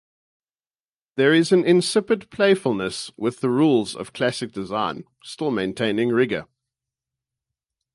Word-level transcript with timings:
There 1.15 1.31
is 1.31 1.51
an 1.51 1.63
incipient 1.63 2.31
playfulness 2.31 3.11
with 3.17 3.39
the 3.39 3.51
rules 3.51 3.95
of 3.95 4.13
classic 4.13 4.51
design, 4.51 5.03
still 5.21 5.51
maintaining 5.51 6.09
rigor. 6.09 6.47